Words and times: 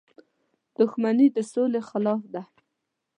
•دښمني 0.77 1.27
د 1.35 1.37
سولې 1.51 1.81
خلاف 1.89 2.21
ده. 2.33 2.41